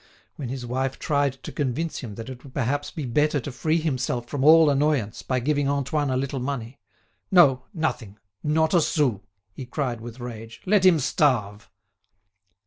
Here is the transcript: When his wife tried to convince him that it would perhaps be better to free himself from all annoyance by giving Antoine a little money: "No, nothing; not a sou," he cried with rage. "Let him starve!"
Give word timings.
When 0.35 0.49
his 0.49 0.65
wife 0.65 0.97
tried 0.97 1.33
to 1.43 1.51
convince 1.51 1.99
him 1.99 2.15
that 2.15 2.27
it 2.27 2.43
would 2.43 2.55
perhaps 2.55 2.89
be 2.89 3.05
better 3.05 3.39
to 3.41 3.51
free 3.51 3.77
himself 3.77 4.27
from 4.27 4.43
all 4.43 4.71
annoyance 4.71 5.21
by 5.21 5.39
giving 5.39 5.69
Antoine 5.69 6.09
a 6.09 6.17
little 6.17 6.39
money: 6.39 6.79
"No, 7.29 7.65
nothing; 7.71 8.17
not 8.41 8.73
a 8.73 8.81
sou," 8.81 9.21
he 9.53 9.67
cried 9.67 10.01
with 10.01 10.19
rage. 10.19 10.59
"Let 10.65 10.87
him 10.87 10.97
starve!" 10.97 11.69